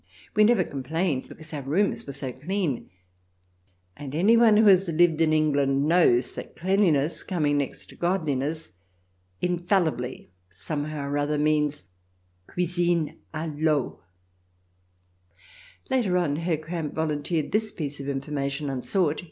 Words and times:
We 0.35 0.43
never 0.43 0.63
complained, 0.63 1.29
because 1.29 1.53
our 1.53 1.61
rooms 1.61 2.07
were 2.07 2.13
so 2.13 2.31
clean, 2.33 2.89
and 3.95 4.15
anyone 4.15 4.57
who 4.57 4.65
has 4.65 4.87
lived 4.89 5.21
in 5.21 5.31
England 5.31 5.85
knows 5.87 6.33
that 6.33 6.55
cleanHness, 6.55 7.21
coming 7.21 7.59
next 7.59 7.85
to 7.89 7.95
godliness, 7.95 8.71
infallibly, 9.41 10.31
somehow 10.49 11.07
or 11.07 11.19
other, 11.19 11.37
means" 11.37 11.83
cuisine 12.51 13.19
a 13.31 13.41
Teau." 13.41 13.99
Later 15.91 16.17
on 16.17 16.37
Herr 16.37 16.57
Kramp 16.57 16.95
volunteered 16.95 17.51
this 17.51 17.71
piece 17.71 17.99
of 17.99 18.09
information 18.09 18.71
unsought. 18.71 19.19